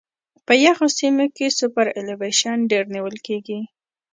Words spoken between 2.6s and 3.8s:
ډېر نیول کیږي